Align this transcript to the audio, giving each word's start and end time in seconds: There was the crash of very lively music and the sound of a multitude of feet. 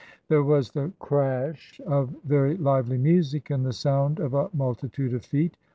There 0.29 0.41
was 0.41 0.71
the 0.71 0.91
crash 0.97 1.79
of 1.85 2.15
very 2.23 2.57
lively 2.57 2.97
music 2.97 3.51
and 3.51 3.63
the 3.63 3.71
sound 3.71 4.19
of 4.19 4.33
a 4.33 4.49
multitude 4.51 5.13
of 5.13 5.23
feet. 5.23 5.55